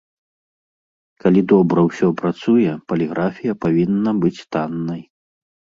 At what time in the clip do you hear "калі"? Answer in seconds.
1.25-1.41